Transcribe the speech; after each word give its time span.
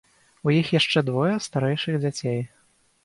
У 0.47 0.53
іх 0.59 0.71
яшчэ 0.79 1.03
двое 1.09 1.35
старэйшых 1.49 2.01
дзяцей. 2.07 2.41